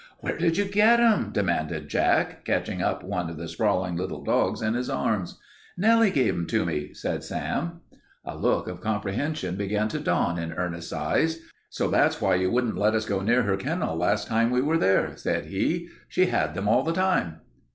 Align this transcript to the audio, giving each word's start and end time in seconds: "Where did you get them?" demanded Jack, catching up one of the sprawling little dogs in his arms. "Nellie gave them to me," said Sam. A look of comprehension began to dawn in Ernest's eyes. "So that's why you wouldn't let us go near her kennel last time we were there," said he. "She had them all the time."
"Where 0.17 0.35
did 0.35 0.57
you 0.57 0.65
get 0.65 0.97
them?" 0.97 1.29
demanded 1.31 1.87
Jack, 1.87 2.43
catching 2.43 2.81
up 2.81 3.03
one 3.03 3.29
of 3.29 3.37
the 3.37 3.47
sprawling 3.47 3.95
little 3.95 4.23
dogs 4.23 4.59
in 4.63 4.73
his 4.73 4.89
arms. 4.89 5.37
"Nellie 5.77 6.09
gave 6.09 6.33
them 6.33 6.47
to 6.47 6.65
me," 6.65 6.95
said 6.95 7.23
Sam. 7.23 7.81
A 8.25 8.35
look 8.35 8.67
of 8.67 8.81
comprehension 8.81 9.57
began 9.57 9.89
to 9.89 9.99
dawn 9.99 10.39
in 10.39 10.53
Ernest's 10.53 10.91
eyes. 10.91 11.41
"So 11.69 11.87
that's 11.87 12.19
why 12.19 12.33
you 12.33 12.49
wouldn't 12.49 12.79
let 12.79 12.95
us 12.95 13.05
go 13.05 13.19
near 13.21 13.43
her 13.43 13.57
kennel 13.57 13.95
last 13.95 14.27
time 14.27 14.49
we 14.49 14.63
were 14.63 14.79
there," 14.79 15.15
said 15.17 15.45
he. 15.45 15.87
"She 16.07 16.25
had 16.25 16.55
them 16.55 16.67
all 16.67 16.81
the 16.81 16.93
time." 16.93 17.41